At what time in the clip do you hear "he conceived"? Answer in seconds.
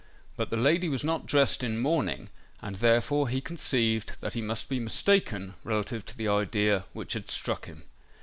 3.29-4.13